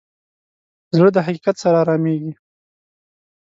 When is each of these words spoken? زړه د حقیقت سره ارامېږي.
زړه 0.95 1.09
د 1.13 1.17
حقیقت 1.25 1.55
سره 1.63 1.77
ارامېږي. 1.83 2.33